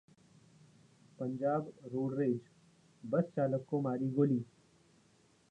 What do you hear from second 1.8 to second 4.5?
रोडरेजः bus चालक को मारी गोली